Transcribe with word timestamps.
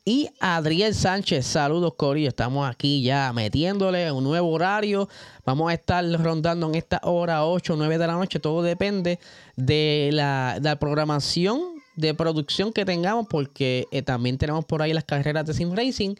y 0.10 0.28
Adriel 0.40 0.96
Sánchez. 0.96 1.46
Saludos, 1.46 1.94
Corillo. 1.96 2.30
Estamos 2.30 2.68
aquí 2.68 3.04
ya 3.04 3.32
metiéndole 3.32 4.12
un 4.12 4.24
nuevo 4.24 4.50
horario. 4.50 5.08
Vamos 5.46 5.70
a 5.70 5.76
estar 5.76 6.04
rondando 6.04 6.68
en 6.68 6.74
esta 6.74 7.00
hora 7.04 7.46
8 7.46 7.74
o 7.74 7.76
9 7.76 8.00
de 8.00 8.08
la 8.08 8.14
noche. 8.14 8.40
Todo 8.40 8.64
depende 8.64 9.20
de 9.56 10.10
la, 10.12 10.78
programación 10.80 11.62
de 11.96 12.16
producción 12.16 12.74
que 12.74 12.86
tengamos, 12.86 13.28
porque 13.30 13.86
eh, 13.92 14.02
también 14.02 14.40
tenemos 14.40 14.66
por 14.66 14.82
ahí 14.82 14.94
las 14.94 15.04
carreras 15.04 15.46
de 15.46 15.54
Sim 15.54 15.76
Racing. 15.76 16.16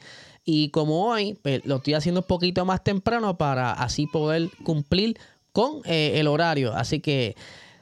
Y 0.46 0.70
como 0.70 1.08
hoy 1.08 1.40
pues, 1.42 1.66
lo 1.66 1.78
estoy 1.78 1.96
haciendo 1.96 2.22
un 2.22 2.28
poquito 2.28 2.66
más 2.66 2.84
temprano 2.84 3.40
para 3.40 3.72
así 3.72 4.06
poder 4.06 4.52
cumplir 4.64 5.18
con 5.52 5.82
eh, 5.86 6.12
el 6.20 6.28
horario. 6.28 6.76
Así 6.76 7.00
que 7.00 7.36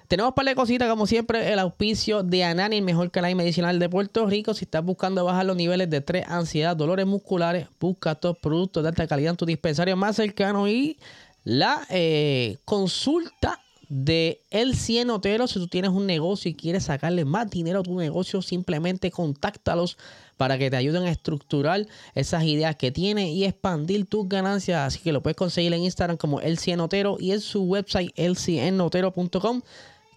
tenemos 0.07 0.31
un 0.31 0.35
par 0.35 0.45
de 0.45 0.55
cositas, 0.55 0.89
como 0.89 1.05
siempre, 1.05 1.51
el 1.51 1.59
auspicio 1.59 2.23
de 2.23 2.43
Anani, 2.43 2.77
el 2.77 2.83
mejor 2.83 3.11
canal 3.11 3.35
medicinal 3.35 3.77
de 3.77 3.89
Puerto 3.89 4.25
Rico. 4.25 4.53
Si 4.53 4.65
estás 4.65 4.83
buscando 4.83 5.23
bajar 5.25 5.45
los 5.45 5.55
niveles 5.55 5.89
de 5.89 5.97
estrés, 5.97 6.25
ansiedad, 6.27 6.75
dolores 6.75 7.05
musculares, 7.05 7.67
busca 7.79 8.13
estos 8.13 8.37
productos 8.37 8.83
de 8.83 8.89
alta 8.89 9.07
calidad 9.07 9.31
en 9.31 9.37
tu 9.37 9.45
dispensario 9.45 9.97
más 9.97 10.15
cercano 10.15 10.67
y 10.67 10.97
la 11.43 11.85
eh, 11.89 12.57
consulta 12.65 13.59
de 13.89 14.41
El 14.49 14.75
Cien 14.75 15.09
Otero. 15.09 15.47
Si 15.47 15.59
tú 15.59 15.67
tienes 15.67 15.91
un 15.91 16.05
negocio 16.05 16.51
y 16.51 16.55
quieres 16.55 16.85
sacarle 16.85 17.25
más 17.25 17.49
dinero 17.49 17.79
a 17.79 17.83
tu 17.83 17.97
negocio, 17.97 18.41
simplemente 18.41 19.11
contáctalos 19.11 19.97
para 20.37 20.57
que 20.57 20.69
te 20.69 20.77
ayuden 20.77 21.03
a 21.03 21.11
estructurar 21.11 21.85
esas 22.13 22.43
ideas 22.43 22.75
que 22.75 22.91
tienes 22.91 23.29
y 23.29 23.45
expandir 23.45 24.05
tus 24.05 24.27
ganancias. 24.29 24.79
Así 24.87 24.99
que 24.99 25.11
lo 25.11 25.21
puedes 25.21 25.35
conseguir 25.37 25.73
en 25.73 25.83
Instagram 25.83 26.17
como 26.17 26.39
El 26.41 26.57
Cien 26.57 26.79
Otero 26.79 27.17
y 27.19 27.31
en 27.31 27.41
su 27.41 27.63
website 27.63 28.11
elcienotero.com 28.15 29.61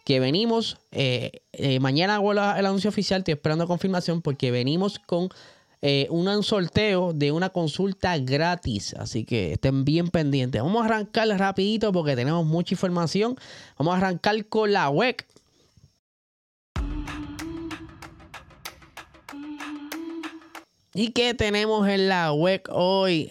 que 0.04 0.20
venimos, 0.20 0.78
eh, 0.92 1.42
eh, 1.52 1.80
mañana 1.80 2.16
hago 2.16 2.32
el 2.32 2.38
anuncio 2.38 2.90
oficial, 2.90 3.20
estoy 3.20 3.32
esperando 3.32 3.66
confirmación 3.66 4.22
porque 4.22 4.50
venimos 4.50 4.98
con 4.98 5.28
eh, 5.82 6.06
un 6.10 6.42
sorteo 6.42 7.12
de 7.12 7.32
una 7.32 7.50
consulta 7.50 8.18
gratis, 8.18 8.94
así 8.94 9.24
que 9.24 9.52
estén 9.52 9.84
bien 9.84 10.08
pendientes. 10.08 10.62
Vamos 10.62 10.82
a 10.82 10.86
arrancar 10.86 11.28
rapidito 11.28 11.92
porque 11.92 12.16
tenemos 12.16 12.44
mucha 12.44 12.74
información. 12.74 13.36
Vamos 13.78 13.94
a 13.94 13.96
arrancar 13.98 14.44
con 14.46 14.72
la 14.72 14.88
web. 14.90 15.16
¿Y 20.92 21.12
qué 21.12 21.34
tenemos 21.34 21.88
en 21.88 22.08
la 22.08 22.32
web 22.32 22.62
hoy? 22.70 23.30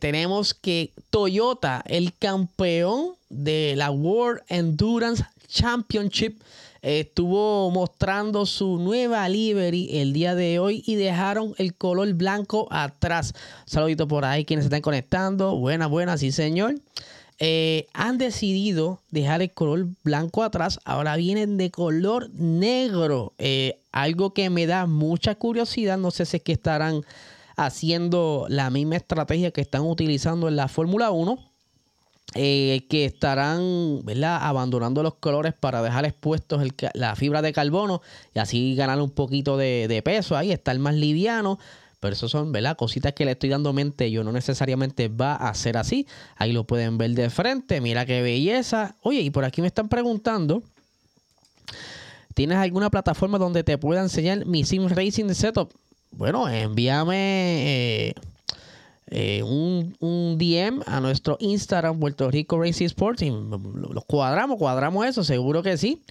tenemos 0.00 0.52
que 0.52 0.92
Toyota, 1.10 1.82
el 1.86 2.12
campeón 2.12 3.14
de 3.30 3.74
la 3.76 3.90
World 3.90 4.42
Endurance 4.48 5.24
Championship 5.48 6.40
estuvo 6.82 7.70
mostrando 7.70 8.46
su 8.46 8.78
nueva 8.78 9.28
livery 9.28 9.98
el 9.98 10.12
día 10.12 10.34
de 10.34 10.58
hoy 10.58 10.82
y 10.86 10.94
dejaron 10.94 11.54
el 11.58 11.74
color 11.74 12.12
blanco 12.14 12.68
atrás. 12.70 13.34
saludito 13.66 14.06
por 14.06 14.24
ahí 14.24 14.44
quienes 14.44 14.66
están 14.66 14.82
conectando. 14.82 15.56
Buenas, 15.56 15.88
buenas, 15.88 16.20
sí 16.20 16.30
señor. 16.30 16.76
Eh, 17.40 17.86
han 17.92 18.18
decidido 18.18 19.00
dejar 19.10 19.42
el 19.42 19.52
color 19.52 19.86
blanco 20.02 20.42
atrás. 20.42 20.80
Ahora 20.84 21.16
vienen 21.16 21.56
de 21.56 21.70
color 21.70 22.30
negro. 22.34 23.32
Eh, 23.38 23.78
algo 23.92 24.34
que 24.34 24.50
me 24.50 24.66
da 24.66 24.86
mucha 24.86 25.34
curiosidad. 25.36 25.98
No 25.98 26.10
sé 26.10 26.26
si 26.26 26.38
es 26.38 26.42
que 26.42 26.52
estarán 26.52 27.02
haciendo 27.56 28.46
la 28.48 28.70
misma 28.70 28.96
estrategia 28.96 29.50
que 29.50 29.60
están 29.60 29.82
utilizando 29.82 30.48
en 30.48 30.56
la 30.56 30.68
Fórmula 30.68 31.10
1 31.10 31.38
eh, 32.34 32.86
que 32.90 33.06
estarán 33.06 34.04
¿verdad? 34.04 34.38
abandonando 34.42 35.02
los 35.02 35.14
colores 35.14 35.54
para 35.54 35.82
dejar 35.82 36.04
expuestos 36.04 36.62
la 36.92 37.16
fibra 37.16 37.40
de 37.40 37.54
carbono 37.54 38.02
y 38.34 38.38
así 38.38 38.74
ganar 38.74 39.00
un 39.00 39.10
poquito 39.10 39.56
de, 39.56 40.02
peso 40.04 40.36
ahí, 40.36 40.52
estar 40.52 40.78
más 40.78 40.94
liviano. 40.94 41.58
Pero 42.00 42.12
eso 42.12 42.28
son 42.28 42.52
¿verdad? 42.52 42.76
cositas 42.76 43.12
que 43.14 43.24
le 43.24 43.32
estoy 43.32 43.48
dando 43.48 43.72
mente. 43.72 44.10
Yo 44.10 44.22
no 44.22 44.30
necesariamente 44.30 45.08
va 45.08 45.34
a 45.34 45.52
ser 45.54 45.76
así. 45.76 46.06
Ahí 46.36 46.52
lo 46.52 46.64
pueden 46.64 46.96
ver 46.96 47.10
de 47.10 47.28
frente. 47.28 47.80
Mira 47.80 48.06
qué 48.06 48.22
belleza. 48.22 48.94
Oye, 49.02 49.20
y 49.20 49.30
por 49.30 49.44
aquí 49.44 49.62
me 49.62 49.66
están 49.66 49.88
preguntando. 49.88 50.62
¿Tienes 52.34 52.58
alguna 52.58 52.88
plataforma 52.88 53.36
donde 53.38 53.64
te 53.64 53.78
pueda 53.78 54.00
enseñar 54.00 54.46
mi 54.46 54.64
Sim 54.64 54.86
Racing 54.86 55.30
Setup? 55.30 55.72
Bueno, 56.12 56.48
envíame 56.48 58.10
eh, 58.10 58.14
eh, 59.10 59.42
un, 59.42 60.36
DM 60.38 60.82
a 60.86 61.00
nuestro 61.00 61.36
Instagram 61.40 61.98
Puerto 61.98 62.30
Rico 62.30 62.60
Racing 62.60 62.86
Sports 62.86 63.22
los 63.22 64.04
cuadramos, 64.04 64.58
cuadramos 64.58 65.06
eso, 65.06 65.24
seguro 65.24 65.62
que 65.62 65.76
sí. 65.76 66.02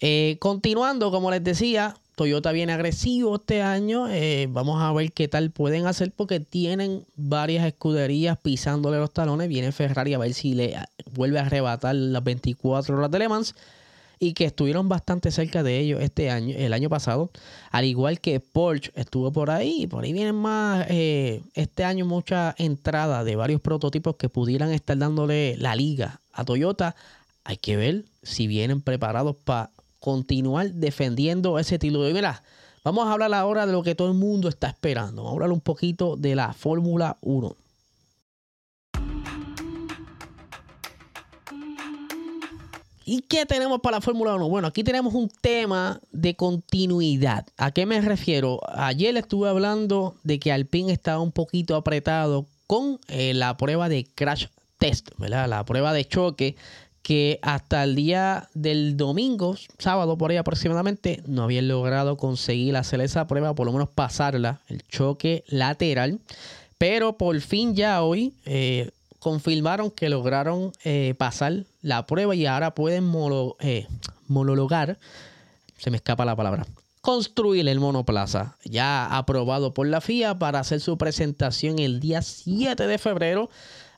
Eh, 0.00 0.36
continuando, 0.40 1.10
como 1.10 1.30
les 1.30 1.44
decía, 1.44 1.94
Toyota 2.16 2.52
viene 2.52 2.72
agresivo 2.72 3.36
este 3.36 3.62
año. 3.62 4.08
Eh, 4.08 4.48
vamos 4.50 4.82
a 4.82 4.92
ver 4.92 5.12
qué 5.12 5.28
tal 5.28 5.50
pueden 5.50 5.86
hacer 5.86 6.12
porque 6.14 6.40
tienen 6.40 7.04
varias 7.16 7.66
escuderías 7.66 8.36
pisándole 8.38 8.98
los 8.98 9.12
talones. 9.12 9.48
Viene 9.48 9.72
Ferrari 9.72 10.14
a 10.14 10.18
ver 10.18 10.34
si 10.34 10.54
le 10.54 10.76
vuelve 11.14 11.38
a 11.38 11.46
arrebatar 11.46 11.94
las 11.94 12.24
24 12.24 12.96
horas 12.96 13.10
de 13.10 13.18
Le 13.18 13.28
Mans 13.28 13.54
y 14.22 14.34
que 14.34 14.44
estuvieron 14.44 14.88
bastante 14.88 15.32
cerca 15.32 15.64
de 15.64 15.80
ellos 15.80 16.00
este 16.00 16.30
año, 16.30 16.54
el 16.56 16.72
año 16.72 16.88
pasado, 16.88 17.32
al 17.72 17.84
igual 17.84 18.20
que 18.20 18.38
Porsche 18.38 18.92
estuvo 18.94 19.32
por 19.32 19.50
ahí, 19.50 19.88
por 19.88 20.04
ahí 20.04 20.12
vienen 20.12 20.36
más 20.36 20.86
eh, 20.90 21.42
este 21.54 21.82
año 21.82 22.06
mucha 22.06 22.54
entrada 22.56 23.24
de 23.24 23.34
varios 23.34 23.60
prototipos 23.60 24.14
que 24.14 24.28
pudieran 24.28 24.70
estar 24.70 24.96
dándole 24.96 25.56
la 25.58 25.74
liga 25.74 26.20
a 26.32 26.44
Toyota. 26.44 26.94
Hay 27.42 27.56
que 27.56 27.76
ver 27.76 28.04
si 28.22 28.46
vienen 28.46 28.80
preparados 28.80 29.34
para 29.34 29.70
continuar 29.98 30.70
defendiendo 30.70 31.58
ese 31.58 31.80
título. 31.80 32.08
Y 32.08 32.14
mira, 32.14 32.44
vamos 32.84 33.08
a 33.08 33.14
hablar 33.14 33.34
ahora 33.34 33.66
de 33.66 33.72
lo 33.72 33.82
que 33.82 33.96
todo 33.96 34.06
el 34.06 34.14
mundo 34.16 34.48
está 34.48 34.68
esperando. 34.68 35.24
Vamos 35.24 35.32
a 35.32 35.34
hablar 35.34 35.50
un 35.50 35.60
poquito 35.60 36.14
de 36.14 36.36
la 36.36 36.52
Fórmula 36.52 37.16
1. 37.22 37.56
¿Y 43.12 43.20
qué 43.20 43.44
tenemos 43.44 43.82
para 43.82 43.98
la 43.98 44.00
Fórmula 44.00 44.34
1? 44.36 44.48
Bueno, 44.48 44.68
aquí 44.68 44.82
tenemos 44.82 45.12
un 45.12 45.28
tema 45.28 46.00
de 46.12 46.34
continuidad. 46.34 47.44
¿A 47.58 47.70
qué 47.70 47.84
me 47.84 48.00
refiero? 48.00 48.58
Ayer 48.74 49.14
estuve 49.18 49.50
hablando 49.50 50.14
de 50.22 50.38
que 50.38 50.50
Alpine 50.50 50.94
estaba 50.94 51.20
un 51.20 51.30
poquito 51.30 51.76
apretado 51.76 52.46
con 52.66 52.98
eh, 53.08 53.34
la 53.34 53.58
prueba 53.58 53.90
de 53.90 54.06
crash 54.14 54.46
test, 54.78 55.10
¿verdad? 55.18 55.46
La 55.46 55.62
prueba 55.66 55.92
de 55.92 56.06
choque 56.06 56.56
que 57.02 57.38
hasta 57.42 57.84
el 57.84 57.96
día 57.96 58.48
del 58.54 58.96
domingo, 58.96 59.56
sábado 59.76 60.16
por 60.16 60.30
ahí 60.30 60.38
aproximadamente, 60.38 61.22
no 61.26 61.42
habían 61.42 61.68
logrado 61.68 62.16
conseguir 62.16 62.76
hacer 62.76 63.02
esa 63.02 63.26
prueba, 63.26 63.54
por 63.54 63.66
lo 63.66 63.74
menos 63.74 63.90
pasarla, 63.90 64.62
el 64.68 64.84
choque 64.88 65.44
lateral. 65.48 66.18
Pero 66.78 67.18
por 67.18 67.38
fin 67.42 67.76
ya 67.76 68.02
hoy, 68.02 68.32
eh, 68.46 68.90
confirmaron 69.22 69.92
que 69.92 70.08
lograron 70.08 70.72
eh, 70.82 71.14
pasar 71.16 71.64
la 71.80 72.04
prueba 72.06 72.34
y 72.34 72.44
ahora 72.44 72.74
pueden 72.74 73.08
eh, 73.60 73.86
monologar, 74.26 74.98
se 75.78 75.92
me 75.92 75.96
escapa 75.96 76.24
la 76.24 76.34
palabra, 76.34 76.66
construir 77.00 77.68
el 77.68 77.78
monoplaza, 77.78 78.56
ya 78.64 79.06
aprobado 79.16 79.74
por 79.74 79.86
la 79.86 80.00
FIA 80.00 80.40
para 80.40 80.58
hacer 80.58 80.80
su 80.80 80.98
presentación 80.98 81.78
el 81.78 82.00
día 82.00 82.20
7 82.20 82.88
de 82.88 82.98
febrero. 82.98 83.48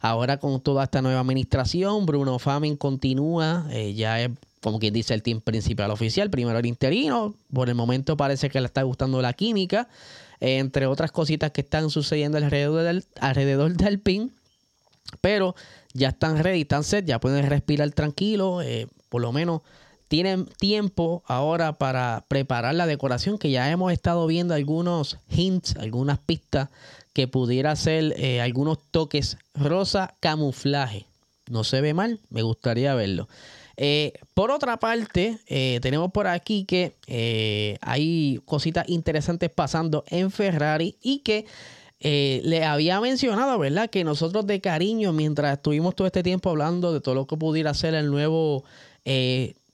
Ahora 0.03 0.37
con 0.37 0.61
toda 0.61 0.85
esta 0.85 1.01
nueva 1.01 1.21
administración, 1.21 2.05
Bruno 2.05 2.39
Famin 2.39 2.77
continúa, 2.77 3.67
eh, 3.71 3.95
ya 3.95 4.21
es 4.21 4.31
como 4.61 4.79
quien 4.79 4.93
dice 4.93 5.15
el 5.15 5.23
team 5.23 5.41
principal 5.41 5.91
oficial, 5.91 6.29
primero 6.29 6.59
el 6.59 6.67
interino, 6.67 7.35
por 7.51 7.71
el 7.71 7.75
momento 7.75 8.19
parece 8.19 8.51
que 8.51 8.61
le 8.61 8.67
está 8.67 8.83
gustando 8.83 9.23
la 9.23 9.33
química, 9.33 9.89
entre 10.41 10.87
otras 10.87 11.13
cositas 11.13 11.51
que 11.51 11.63
están 11.63 11.89
sucediendo 11.89 12.37
alrededor 12.37 12.83
del, 12.83 13.05
alrededor 13.21 13.75
del 13.75 14.01
PIN, 14.01 14.31
pero 15.21 15.55
ya 15.93 16.09
están 16.09 16.43
ready, 16.43 16.63
están 16.63 16.85
set, 16.85 17.07
ya 17.07 17.21
pueden 17.21 17.47
respirar 17.49 17.91
tranquilo, 17.91 18.63
eh, 18.63 18.89
por 19.09 19.23
lo 19.23 19.33
menos 19.33 19.63
tienen 20.09 20.47
tiempo 20.47 21.23
ahora 21.27 21.73
para 21.73 22.25
preparar 22.29 22.75
la 22.75 22.87
decoración 22.87 23.39
que 23.39 23.51
ya 23.51 23.71
hemos 23.71 23.93
estado 23.93 24.27
viendo 24.27 24.55
algunos 24.55 25.19
hints, 25.29 25.77
algunas 25.77 26.19
pistas 26.19 26.69
que 27.13 27.29
pudiera 27.29 27.75
ser 27.77 28.15
eh, 28.19 28.41
algunos 28.41 28.79
toques 28.91 29.39
rosa 29.55 30.15
camuflaje. 30.21 31.07
No 31.49 31.63
se 31.63 31.81
ve 31.81 31.95
mal, 31.95 32.21
me 32.31 32.43
gustaría 32.43 32.95
verlo. 32.95 33.29
Eh, 33.77 34.15
por 34.35 34.51
otra 34.51 34.79
parte, 34.79 35.39
tenemos 35.81 36.13
por 36.13 36.27
aquí 36.27 36.65
que 36.65 36.95
hay 37.81 38.41
cositas 38.45 38.89
interesantes 38.89 39.51
pasando 39.51 40.05
en 40.09 40.31
Ferrari 40.31 40.97
y 41.03 41.19
que 41.19 41.45
le 42.05 42.65
había 42.65 43.01
mencionado, 43.01 43.59
¿verdad? 43.59 43.91
Que 43.91 44.05
nosotros 44.05 44.47
de 44.47 44.61
cariño, 44.61 45.13
mientras 45.13 45.57
estuvimos 45.57 45.97
todo 45.97 46.07
este 46.07 46.23
tiempo 46.23 46.51
hablando 46.51 46.93
de 46.93 47.01
todo 47.01 47.15
lo 47.15 47.27
que 47.27 47.37
pudiera 47.37 47.75
ser 47.75 47.95
el 47.95 48.11
nuevo 48.11 48.65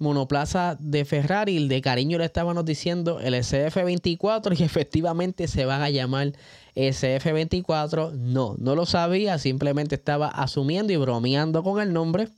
monoplaza 0.00 0.77
de 0.81 1.05
Ferrari, 1.05 1.69
de 1.69 1.81
cariño 1.82 2.19
le 2.19 2.25
estábamos 2.25 2.65
diciendo 2.65 3.21
el 3.21 3.35
SF24 3.35 4.59
y 4.59 4.65
efectivamente 4.65 5.47
se 5.47 5.65
van 5.67 5.82
a 5.82 5.91
llamar 5.91 6.32
SF24. 6.75 8.12
No, 8.12 8.56
no 8.59 8.75
lo 8.75 8.87
sabía, 8.87 9.38
simplemente 9.38 9.94
estaba 9.94 10.29
asumiendo 10.29 10.93
y 10.93 10.97
bromeando 10.97 11.62
con 11.62 11.81
el 11.81 11.93
nombre. 11.93 12.29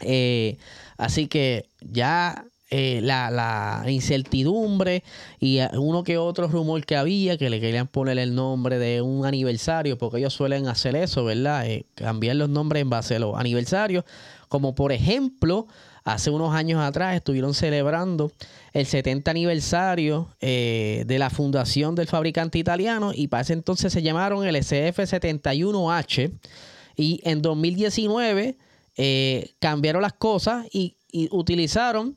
Eh, 0.00 0.58
así 0.98 1.28
que 1.28 1.66
ya 1.80 2.44
eh, 2.74 3.00
la, 3.02 3.84
incertidumbre 3.86 5.04
y 5.38 5.60
uno 5.74 6.02
que 6.02 6.16
otro 6.16 6.48
rumor 6.48 6.84
que 6.86 6.96
había 6.96 7.36
que 7.36 7.50
le 7.50 7.60
querían 7.60 7.86
poner 7.86 8.18
el 8.18 8.34
nombre 8.34 8.78
de 8.78 9.02
un 9.02 9.26
aniversario, 9.26 9.98
porque 9.98 10.18
ellos 10.18 10.32
suelen 10.32 10.68
hacer 10.68 10.96
eso, 10.96 11.24
¿verdad? 11.24 11.66
Eh, 11.66 11.84
cambiar 11.94 12.36
los 12.36 12.48
nombres 12.48 12.80
en 12.80 12.90
base 12.90 13.16
a 13.16 13.18
los 13.18 13.36
aniversarios. 13.36 14.04
Como 14.48 14.74
por 14.74 14.92
ejemplo, 14.92 15.66
hace 16.04 16.30
unos 16.30 16.54
años 16.54 16.80
atrás 16.80 17.14
estuvieron 17.14 17.54
celebrando 17.54 18.32
el 18.72 18.86
70 18.86 19.30
aniversario 19.30 20.28
de 20.40 21.16
la 21.18 21.30
fundación 21.30 21.94
del 21.94 22.06
fabricante 22.06 22.58
italiano 22.58 23.12
y 23.14 23.28
para 23.28 23.42
ese 23.42 23.52
entonces 23.52 23.92
se 23.92 24.02
llamaron 24.02 24.46
el 24.46 24.56
SF71H. 24.56 26.32
Y 26.96 27.20
en 27.24 27.40
2019 27.42 28.56
eh, 28.96 29.54
cambiaron 29.58 30.02
las 30.02 30.12
cosas 30.12 30.66
y, 30.70 30.96
utilizaron, 31.30 32.16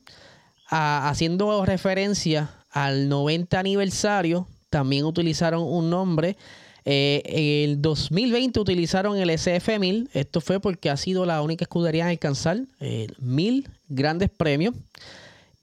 haciendo 0.68 1.64
referencia 1.64 2.50
al 2.70 3.08
90 3.08 3.58
aniversario, 3.58 4.46
también 4.70 5.04
utilizaron 5.04 5.62
un 5.62 5.90
nombre. 5.90 6.36
Eh, 6.84 7.22
en 7.26 7.70
el 7.70 7.82
2020 7.82 8.60
utilizaron 8.60 9.16
el 9.16 9.30
SF1000. 9.30 10.08
Esto 10.12 10.40
fue 10.40 10.60
porque 10.60 10.90
ha 10.90 10.96
sido 10.96 11.26
la 11.26 11.42
única 11.42 11.64
escudería 11.64 12.04
en 12.04 12.10
alcanzar 12.10 12.60
eh, 12.80 13.08
mil 13.18 13.68
grandes 13.88 14.30
premios. 14.30 14.74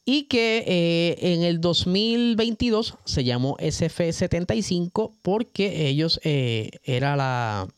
Y 0.06 0.24
que 0.24 1.16
en 1.22 1.44
el 1.44 1.62
2022 1.62 2.96
se 3.06 3.24
llamó 3.24 3.56
SF75 3.56 5.14
porque 5.22 5.88
ellos 5.88 6.20
era 6.24 7.16
la 7.16 7.70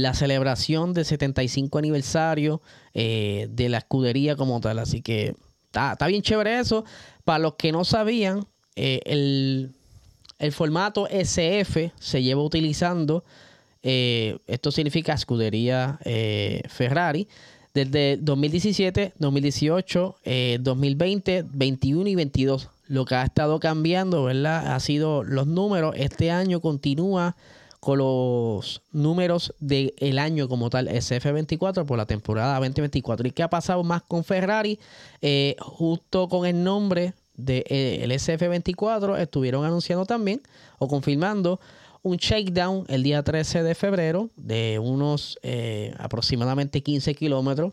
la 0.00 0.14
celebración 0.14 0.94
del 0.94 1.04
75 1.04 1.78
aniversario 1.78 2.62
eh, 2.94 3.48
de 3.50 3.68
la 3.68 3.78
escudería 3.78 4.36
como 4.36 4.60
tal. 4.60 4.78
Así 4.78 5.02
que 5.02 5.34
está, 5.72 6.06
bien 6.06 6.22
chévere 6.22 6.58
eso. 6.58 6.84
Para 7.24 7.38
los 7.38 7.54
que 7.54 7.72
no 7.72 7.84
sabían, 7.84 8.46
eh, 8.76 9.00
el, 9.04 9.74
formato 10.52 11.06
SF 11.08 11.92
se 12.00 12.22
lleva 12.22 12.42
utilizando, 12.42 13.22
eh, 13.82 14.38
esto 14.48 14.72
significa 14.72 15.12
escudería 15.12 15.98
Ferrari, 16.68 17.28
desde 17.74 18.16
2017, 18.16 19.12
2018, 19.18 20.16
2020, 20.60 21.44
21 21.52 22.08
y 22.08 22.14
22. 22.16 22.68
Lo 22.88 23.04
que 23.04 23.14
ha 23.14 23.24
estado 23.24 23.60
cambiando, 23.60 24.24
¿verdad? 24.24 24.74
Ha 24.74 24.80
sido 24.80 25.22
los 25.22 25.46
números. 25.46 25.94
Este 25.96 26.30
año 26.30 26.60
continúa 26.60 27.36
con 27.82 27.98
los 27.98 28.80
números 28.92 29.54
del 29.58 30.20
año 30.20 30.48
como 30.48 30.70
tal, 30.70 30.86
SF24 30.86 31.84
por 31.84 31.98
la 31.98 32.06
temporada 32.06 32.54
2024. 32.60 33.26
¿Y 33.26 33.32
qué 33.32 33.42
ha 33.42 33.50
pasado 33.50 33.82
más 33.82 34.02
con 34.02 34.22
Ferrari? 34.22 34.78
Eh, 35.20 35.56
justo 35.58 36.28
con 36.28 36.46
el 36.46 36.62
nombre 36.62 37.14
del 37.34 37.64
de, 37.64 38.04
eh, 38.04 38.06
SF24 38.08 39.18
estuvieron 39.18 39.64
anunciando 39.64 40.06
también 40.06 40.42
o 40.78 40.86
confirmando 40.86 41.58
un 42.02 42.18
shakedown 42.18 42.84
el 42.86 43.02
día 43.02 43.24
13 43.24 43.64
de 43.64 43.74
febrero 43.74 44.30
de 44.36 44.78
unos 44.78 45.40
eh, 45.42 45.92
aproximadamente 45.98 46.84
15 46.84 47.16
kilómetros 47.16 47.72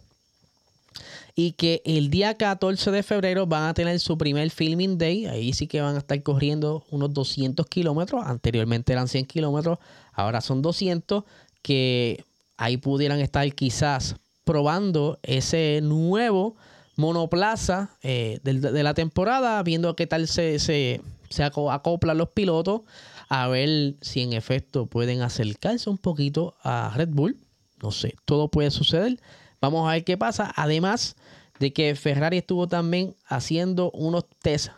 y 1.40 1.54
que 1.54 1.82
el 1.86 2.10
día 2.10 2.34
14 2.34 2.92
de 2.92 3.02
febrero 3.02 3.48
van 3.48 3.70
a 3.70 3.74
tener 3.74 3.98
su 4.02 4.18
primer 4.18 4.50
filming 4.50 4.98
day. 4.98 5.26
Ahí 5.26 5.54
sí 5.54 5.68
que 5.68 5.80
van 5.80 5.96
a 5.96 6.00
estar 6.00 6.22
corriendo 6.22 6.84
unos 6.92 7.14
200 7.14 7.66
kilómetros. 7.68 8.26
Anteriormente 8.26 8.92
eran 8.92 9.08
100 9.08 9.26
kilómetros, 9.26 9.78
ahora 10.12 10.42
son 10.42 10.62
200. 10.62 11.24
Que 11.62 12.26
ahí 12.58 12.76
pudieran 12.76 13.22
estar 13.22 13.50
quizás 13.56 14.18
probando 14.44 15.18
ese 15.24 15.80
nuevo 15.82 16.58
monoplaza 16.98 17.92
eh, 18.04 18.42
de, 18.44 18.84
la 18.84 18.94
temporada, 18.94 19.64
viendo 19.64 19.96
qué 19.96 20.08
tal 20.08 20.28
se, 20.28 20.60
se, 20.60 21.00
se 21.30 21.44
acoplan 21.46 22.18
los 22.18 22.32
pilotos, 22.32 22.82
a 23.30 23.48
ver 23.48 23.96
si 24.02 24.24
en 24.24 24.34
efecto 24.34 24.88
pueden 24.88 25.22
acercarse 25.22 25.90
un 25.90 26.00
poquito 26.00 26.58
a 26.64 26.92
Red 26.98 27.12
Bull. 27.14 27.38
No 27.82 27.92
sé, 27.92 28.16
todo 28.26 28.50
puede 28.50 28.72
suceder. 28.72 29.22
Vamos 29.62 29.88
a 29.88 29.94
ver 29.94 30.04
qué 30.04 30.18
pasa. 30.18 30.52
Además 30.56 31.16
de 31.60 31.74
que 31.74 31.96
Ferrari 31.96 32.38
estuvo 32.38 32.68
también 32.68 33.16
haciendo 33.28 33.92
unos 33.92 34.26
test 34.42 34.70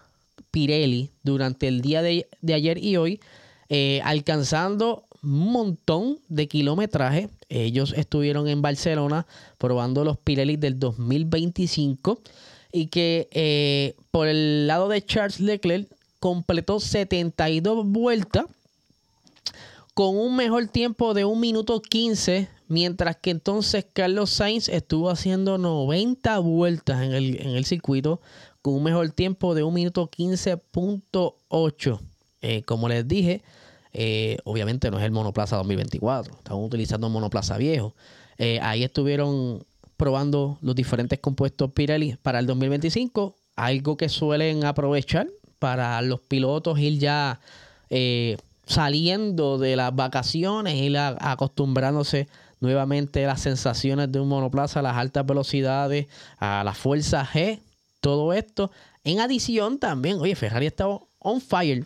Pirelli 0.50 1.10
durante 1.24 1.68
el 1.68 1.82
día 1.82 2.02
de, 2.02 2.28
ayer 2.54 2.78
y 2.78 2.98
hoy, 2.98 3.20
eh, 3.70 4.02
alcanzando 4.04 5.06
un 5.24 5.52
montón 5.52 6.18
de 6.28 6.48
kilometraje. 6.48 7.30
Ellos 7.50 7.94
estuvieron 7.96 8.48
en 8.48 8.62
Barcelona 8.62 9.26
probando 9.58 10.04
los 10.04 10.18
Pirelli 10.18 10.58
del 10.58 10.80
2025 10.80 12.20
y 12.72 12.88
que 12.88 13.28
eh, 13.32 13.96
por 14.12 14.28
el 14.28 14.68
lado 14.68 14.90
de 14.90 15.04
Charles 15.04 15.40
Leclerc 15.40 15.88
completó 16.20 16.80
72 16.80 17.86
vueltas 17.86 18.46
con 19.94 20.18
un 20.18 20.36
mejor 20.36 20.68
tiempo 20.68 21.14
de 21.14 21.26
1 21.26 21.40
minuto 21.40 21.82
15 21.82 22.48
Mientras 22.72 23.18
que 23.18 23.32
entonces 23.32 23.86
Carlos 23.92 24.30
Sainz 24.30 24.70
estuvo 24.70 25.10
haciendo 25.10 25.58
90 25.58 26.40
vueltas 26.40 27.02
en 27.02 27.12
el, 27.12 27.66
circuito 27.66 28.22
con 28.62 28.76
un 28.76 28.84
mejor 28.84 29.12
tiempo 29.12 29.54
de 29.54 29.64
1 29.64 29.74
minuto 29.74 30.10
15.8. 30.10 32.00
Eh, 32.42 32.62
como 32.64 32.88
les 32.88 33.06
dije, 33.06 33.42
eh, 33.92 34.38
obviamente 34.46 34.90
no 34.90 35.00
es 35.00 35.04
el 35.04 35.12
monoplaza 35.12 35.58
2024, 35.58 36.34
estamos 36.38 36.66
utilizando 36.66 37.10
monoplaza 37.10 37.58
viejo. 37.58 37.94
Eh, 38.38 38.58
ahí 38.62 38.86
estuvieron 38.86 39.66
probando 39.98 40.58
los 40.62 40.74
diferentes 40.74 41.20
compuestos 41.20 41.74
Pirelli 41.74 42.16
para 42.22 42.40
el 42.40 42.46
2025, 42.46 43.36
algo 43.58 43.98
que 43.98 44.08
suelen 44.08 44.64
aprovechar 44.64 45.28
para 45.60 46.02
los 46.02 46.22
pilotos 46.22 46.80
ir 46.80 47.00
ya 47.00 47.42
saliendo 48.66 49.58
de 49.58 49.76
las 49.76 49.94
vacaciones, 49.94 50.76
ir 50.76 50.98
acostumbrándose 50.98 52.30
nuevamente 52.62 53.26
las 53.26 53.42
sensaciones 53.42 54.12
de 54.12 54.20
un 54.22 54.30
monoplaza, 54.30 54.82
las 54.82 54.96
altas 54.96 55.26
velocidades, 55.26 56.08
a 56.38 56.64
la 56.64 56.74
fuerza 56.74 57.28
G, 57.28 57.60
todo 58.00 58.32
esto. 58.32 58.72
En 59.04 59.20
adición 59.20 59.80
también, 59.80 60.20
oye, 60.20 60.36
Ferrari 60.36 60.68
estaba 60.68 61.00
on 61.20 61.42
fire. 61.42 61.86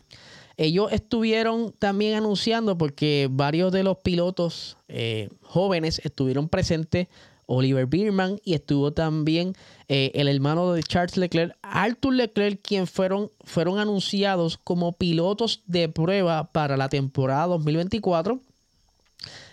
Ellos 0.57 0.91
estuvieron 0.91 1.73
también 1.79 2.15
anunciando 2.15 2.77
porque 2.77 3.27
varios 3.29 3.71
de 3.71 3.83
los 3.83 3.97
pilotos 3.97 4.77
eh, 4.87 5.29
jóvenes 5.41 5.99
estuvieron 6.03 6.47
presentes. 6.47 7.07
Oliver 7.47 7.85
Bierman 7.85 8.39
y 8.43 8.55
estuvo 8.55 8.91
también 8.91 9.53
eh, 9.87 10.11
el 10.15 10.27
hermano 10.27 10.73
de 10.73 10.81
Charles 10.81 11.17
Leclerc, 11.17 11.55
Arthur 11.61 12.13
Leclerc, 12.13 12.59
quien 12.61 12.87
fueron, 12.87 13.31
fueron 13.43 13.77
anunciados 13.77 14.57
como 14.57 14.93
pilotos 14.93 15.61
de 15.67 15.87
prueba 15.89 16.51
para 16.51 16.75
la 16.75 16.89
temporada 16.89 17.47
2024. 17.47 18.39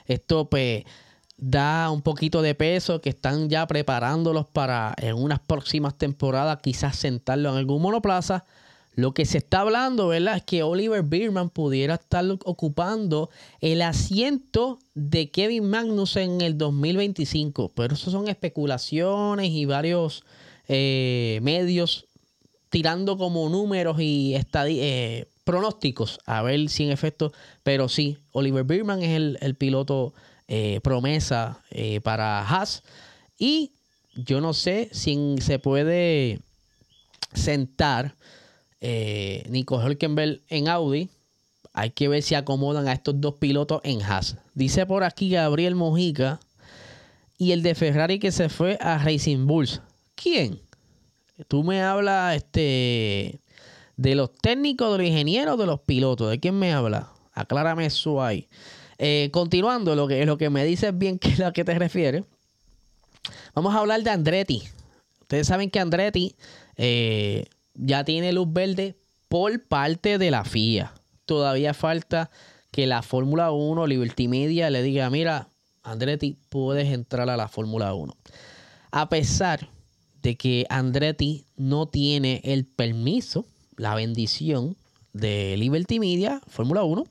Esto 0.06 0.48
pues 0.48 0.84
da 1.42 1.90
un 1.90 2.02
poquito 2.02 2.40
de 2.40 2.54
peso, 2.54 3.00
que 3.00 3.10
están 3.10 3.48
ya 3.48 3.66
preparándolos 3.66 4.46
para 4.46 4.94
en 4.96 5.16
unas 5.16 5.40
próximas 5.40 5.98
temporadas 5.98 6.60
quizás 6.62 6.94
sentarlo 6.96 7.50
en 7.50 7.56
algún 7.56 7.82
monoplaza. 7.82 8.44
Lo 8.94 9.12
que 9.12 9.24
se 9.24 9.38
está 9.38 9.60
hablando, 9.60 10.08
¿verdad? 10.08 10.36
Es 10.36 10.42
que 10.44 10.62
Oliver 10.62 11.02
Bierman 11.02 11.50
pudiera 11.50 11.94
estar 11.94 12.24
ocupando 12.44 13.28
el 13.60 13.82
asiento 13.82 14.78
de 14.94 15.30
Kevin 15.30 15.68
Magnus 15.68 16.16
en 16.16 16.42
el 16.42 16.58
2025. 16.58 17.72
Pero 17.74 17.94
eso 17.94 18.10
son 18.10 18.28
especulaciones 18.28 19.50
y 19.50 19.64
varios 19.64 20.24
eh, 20.68 21.40
medios 21.42 22.06
tirando 22.68 23.16
como 23.18 23.48
números 23.48 23.96
y 23.98 24.34
eh, 24.36 25.26
pronósticos 25.44 26.20
a 26.24 26.42
ver 26.42 26.68
si 26.68 26.84
en 26.84 26.90
efecto. 26.90 27.32
Pero 27.62 27.88
sí, 27.88 28.18
Oliver 28.30 28.64
Bierman 28.64 29.02
es 29.02 29.38
el, 29.40 29.54
piloto 29.56 30.12
eh, 30.54 30.80
promesa 30.82 31.62
para 32.02 32.46
Haas. 32.46 32.82
Y 33.38 33.72
yo 34.14 34.40
no 34.40 34.52
sé 34.52 34.90
si 34.92 35.36
se 35.40 35.58
puede 35.58 36.40
sentar 37.32 38.14
eh, 38.80 39.44
Nico 39.48 39.80
Hülkenberg 39.80 40.40
en 40.48 40.68
Audi. 40.68 41.08
Hay 41.72 41.90
que 41.90 42.08
ver 42.08 42.22
si 42.22 42.34
acomodan 42.34 42.86
a 42.88 42.92
estos 42.92 43.20
dos 43.20 43.36
pilotos 43.36 43.80
en 43.84 44.02
Haas. 44.02 44.36
Dice 44.54 44.84
por 44.84 45.04
aquí 45.04 45.30
Gabriel 45.30 45.74
Mojica 45.74 46.40
y 47.38 47.52
el 47.52 47.62
de 47.62 47.74
Ferrari 47.74 48.18
que 48.18 48.32
se 48.32 48.48
fue 48.48 48.76
a 48.80 48.98
Racing 48.98 49.46
Bulls. 49.46 49.80
¿Quién? 50.14 50.60
Tú 51.48 51.64
me 51.64 51.82
hablas 51.82 52.36
este, 52.36 53.40
de 53.96 54.14
los 54.14 54.32
técnicos, 54.34 54.92
de 54.92 54.98
los 54.98 55.06
ingenieros, 55.06 55.58
de 55.58 55.66
los 55.66 55.80
pilotos. 55.80 56.28
¿De 56.28 56.38
quién 56.38 56.58
me 56.58 56.72
habla? 56.74 57.10
Aclárame 57.32 57.86
eso 57.86 58.22
ahí. 58.22 58.48
Eh, 58.98 59.30
continuando, 59.32 59.94
lo 59.94 60.06
que, 60.06 60.24
lo 60.26 60.38
que 60.38 60.50
me 60.50 60.64
dices 60.64 60.96
bien 60.96 61.18
que 61.20 61.30
es 61.30 61.40
a 61.40 61.52
qué 61.52 61.64
te 61.64 61.78
refieres. 61.78 62.24
Vamos 63.54 63.74
a 63.74 63.78
hablar 63.78 64.02
de 64.02 64.10
Andretti. 64.10 64.62
Ustedes 65.20 65.46
saben 65.46 65.70
que 65.70 65.80
Andretti 65.80 66.34
eh, 66.76 67.46
ya 67.74 68.04
tiene 68.04 68.32
luz 68.32 68.52
verde 68.52 68.96
por 69.28 69.62
parte 69.64 70.18
de 70.18 70.30
la 70.30 70.44
FIA. 70.44 70.92
Todavía 71.24 71.74
falta 71.74 72.30
que 72.70 72.86
la 72.86 73.02
Fórmula 73.02 73.50
1, 73.52 73.86
Liberty 73.86 74.28
Media, 74.28 74.70
le 74.70 74.82
diga, 74.82 75.08
mira, 75.10 75.48
Andretti, 75.82 76.38
puedes 76.48 76.92
entrar 76.92 77.28
a 77.30 77.36
la 77.36 77.48
Fórmula 77.48 77.94
1. 77.94 78.16
A 78.90 79.08
pesar 79.08 79.68
de 80.22 80.36
que 80.36 80.66
Andretti 80.68 81.44
no 81.56 81.86
tiene 81.86 82.40
el 82.44 82.64
permiso, 82.64 83.44
la 83.76 83.94
bendición 83.94 84.76
de 85.12 85.56
Liberty 85.56 85.98
Media, 85.98 86.40
Fórmula 86.46 86.84
1, 86.84 87.04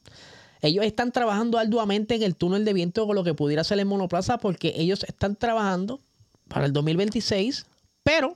ellos 0.61 0.85
están 0.85 1.11
trabajando 1.11 1.57
arduamente 1.57 2.15
en 2.15 2.23
el 2.23 2.35
túnel 2.35 2.65
de 2.65 2.73
viento 2.73 3.05
con 3.07 3.15
lo 3.15 3.23
que 3.23 3.33
pudiera 3.33 3.63
ser 3.63 3.79
en 3.79 3.87
monoplaza 3.87 4.37
porque 4.37 4.73
ellos 4.77 5.03
están 5.03 5.35
trabajando 5.35 5.99
para 6.47 6.65
el 6.65 6.73
2026, 6.73 7.65
pero 8.03 8.35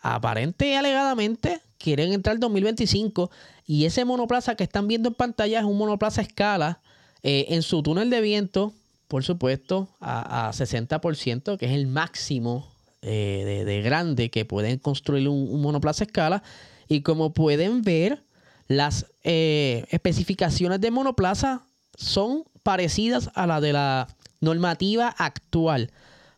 aparente 0.00 0.68
y 0.68 0.74
alegadamente 0.74 1.60
quieren 1.78 2.12
entrar 2.12 2.34
el 2.34 2.40
2025 2.40 3.30
y 3.66 3.84
ese 3.84 4.04
monoplaza 4.04 4.54
que 4.54 4.64
están 4.64 4.86
viendo 4.88 5.08
en 5.08 5.14
pantalla 5.14 5.58
es 5.58 5.64
un 5.64 5.76
monoplaza 5.76 6.22
escala 6.22 6.80
eh, 7.22 7.46
en 7.54 7.62
su 7.62 7.82
túnel 7.82 8.08
de 8.08 8.20
viento, 8.20 8.72
por 9.08 9.24
supuesto, 9.24 9.88
a, 10.00 10.52
60%, 10.52 11.58
que 11.58 11.66
es 11.66 11.72
el 11.72 11.88
máximo 11.88 12.68
eh, 13.02 13.64
de, 13.66 13.82
grande 13.82 14.30
que 14.30 14.44
pueden 14.44 14.78
construir 14.78 15.28
un, 15.28 15.60
monoplaza 15.60 16.04
escala. 16.04 16.44
Y 16.88 17.00
como 17.00 17.32
pueden 17.32 17.82
ver, 17.82 18.22
las 18.68 19.06
eh, 19.24 19.84
especificaciones 19.90 20.80
de 20.80 20.90
monoplaza 20.90 21.62
son 21.96 22.44
parecidas 22.62 23.30
a 23.34 23.46
la 23.46 23.60
de 23.60 23.72
la 23.72 24.08
normativa 24.40 25.08
actual, 25.08 25.90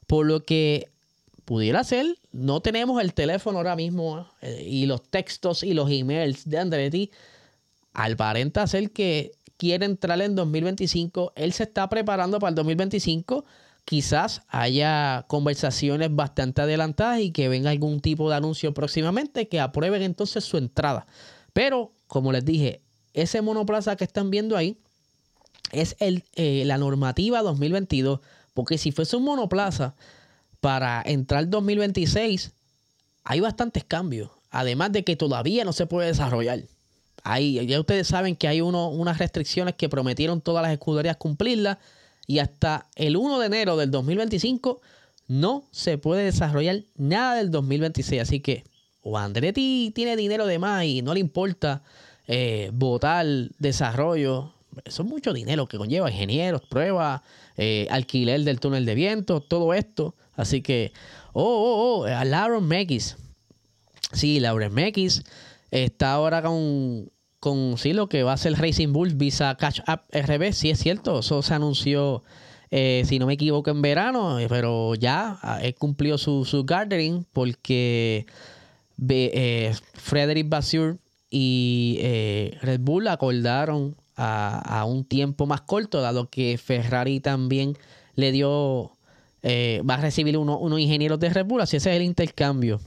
por 0.06 0.26
lo 0.26 0.44
que 0.44 0.88
pudiera 1.44 1.82
ser, 1.82 2.18
no 2.32 2.60
tenemos 2.60 3.00
el 3.00 3.14
teléfono 3.14 3.58
ahora 3.58 3.74
mismo 3.74 4.28
eh, 4.42 4.62
y 4.66 4.84
los 4.84 5.02
textos 5.02 5.62
y 5.62 5.72
los 5.72 5.90
emails 5.90 6.48
de 6.48 6.58
Andretti. 6.58 7.10
Aparenta 7.94 8.66
ser 8.66 8.90
que 8.90 9.32
quiere 9.56 9.86
entrar 9.86 10.20
en 10.20 10.34
2025. 10.34 11.32
Él 11.34 11.52
se 11.52 11.62
está 11.62 11.88
preparando 11.88 12.38
para 12.38 12.50
el 12.50 12.54
2025. 12.54 13.44
Quizás 13.84 14.42
haya 14.48 15.24
conversaciones 15.26 16.14
bastante 16.14 16.60
adelantadas 16.60 17.20
y 17.20 17.32
que 17.32 17.48
venga 17.48 17.70
algún 17.70 18.00
tipo 18.00 18.28
de 18.28 18.36
anuncio 18.36 18.74
próximamente 18.74 19.48
que 19.48 19.58
aprueben 19.58 20.02
entonces 20.02 20.44
su 20.44 20.58
entrada. 20.58 21.06
Pero, 21.54 21.92
como 22.08 22.32
les 22.32 22.44
dije, 22.44 22.80
ese 23.14 23.42
monoplaza 23.42 23.96
que 23.96 24.04
están 24.04 24.30
viendo 24.30 24.56
ahí 24.56 24.76
es 25.72 25.96
el, 26.00 26.24
eh, 26.34 26.64
la 26.66 26.78
normativa 26.78 27.42
2022. 27.42 28.20
Porque 28.54 28.78
si 28.78 28.90
fuese 28.90 29.16
un 29.16 29.24
monoplaza 29.24 29.94
para 30.60 31.02
entrar 31.04 31.48
2026 31.48 32.52
hay 33.24 33.40
bastantes 33.40 33.84
cambios. 33.84 34.30
Además 34.50 34.92
de 34.92 35.04
que 35.04 35.14
todavía 35.14 35.64
no 35.64 35.72
se 35.72 35.86
puede 35.86 36.08
desarrollar. 36.08 36.62
Ahí, 37.22 37.64
ya 37.66 37.78
ustedes 37.78 38.08
saben 38.08 38.36
que 38.36 38.48
hay 38.48 38.62
uno, 38.62 38.88
unas 38.88 39.18
restricciones 39.18 39.74
que 39.74 39.90
prometieron 39.90 40.40
todas 40.40 40.62
las 40.62 40.72
escuderías 40.72 41.18
cumplirlas. 41.18 41.76
Y 42.26 42.38
hasta 42.38 42.86
el 42.96 43.16
1 43.16 43.38
de 43.38 43.46
enero 43.46 43.76
del 43.76 43.90
2025 43.90 44.80
no 45.28 45.64
se 45.70 45.98
puede 45.98 46.24
desarrollar 46.24 46.84
nada 46.96 47.34
del 47.34 47.50
2026. 47.50 48.22
Así 48.22 48.40
que 48.40 48.64
o 49.02 49.16
Andretti 49.18 49.92
tiene 49.94 50.16
dinero 50.16 50.46
de 50.46 50.58
más 50.58 50.84
y 50.84 51.02
no 51.02 51.14
le 51.14 51.20
importa 51.20 51.82
eh, 52.26 52.70
votar 52.74 53.26
desarrollo. 53.58 54.52
Eso 54.84 55.02
es 55.02 55.08
mucho 55.08 55.32
dinero 55.32 55.66
que 55.66 55.78
conlleva 55.78 56.10
ingenieros, 56.10 56.62
pruebas, 56.68 57.22
eh, 57.56 57.88
alquiler 57.90 58.42
del 58.42 58.60
túnel 58.60 58.84
de 58.84 58.94
viento, 58.94 59.40
todo 59.40 59.72
esto. 59.74 60.14
Así 60.34 60.60
que, 60.60 60.92
oh, 61.32 61.42
oh, 61.42 62.00
oh, 62.00 62.04
a 62.04 62.24
Lauren 62.24 62.66
Mekis. 62.66 63.16
Sí, 64.12 64.40
Lauren 64.40 64.72
Mekis 64.72 65.22
está 65.70 66.12
ahora 66.12 66.42
con, 66.42 67.10
con 67.40 67.78
sí, 67.78 67.92
lo 67.92 68.08
que 68.08 68.22
va 68.22 68.34
a 68.34 68.36
ser 68.36 68.54
Racing 68.54 68.92
Bulls 68.92 69.16
Visa 69.16 69.56
Catch 69.56 69.80
Up 69.88 70.02
RB. 70.12 70.52
Sí, 70.52 70.70
es 70.70 70.78
cierto, 70.78 71.20
eso 71.20 71.42
se 71.42 71.54
anunció, 71.54 72.22
eh, 72.70 73.02
si 73.06 73.18
no 73.18 73.26
me 73.26 73.34
equivoco, 73.34 73.70
en 73.70 73.82
verano, 73.82 74.38
pero 74.48 74.94
ya 74.94 75.38
he 75.62 75.74
cumplido 75.74 76.18
su, 76.18 76.44
su 76.44 76.64
gardening 76.64 77.24
porque 77.32 78.26
eh, 79.06 79.74
Frederick 79.94 80.48
Basur 80.48 80.98
y 81.30 81.98
eh, 82.00 82.58
Red 82.62 82.80
Bull 82.80 83.08
acordaron 83.08 83.96
a, 84.16 84.80
a, 84.80 84.84
un 84.84 85.04
tiempo 85.04 85.46
más 85.46 85.60
corto, 85.62 86.00
dado 86.00 86.28
que 86.28 86.58
Ferrari 86.58 87.20
también 87.20 87.76
le 88.14 88.32
dio 88.32 88.92
eh, 89.42 89.82
va 89.88 89.94
a 89.94 89.98
recibir 89.98 90.36
unos 90.36 90.80
ingenieros 90.80 91.20
de 91.20 91.30
Red 91.30 91.46
Bull, 91.46 91.60
así 91.60 91.76
ese 91.76 91.90
es 91.90 91.96
el 91.96 92.02
intercambio. 92.02 92.80